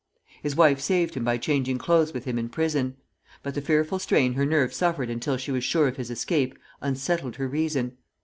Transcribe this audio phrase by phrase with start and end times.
[0.41, 2.95] His wife saved him by changing clothes with him in prison;
[3.43, 7.35] but the fearful strain her nerves suffered until she was sure of his escape, unsettled
[7.35, 7.97] her reason.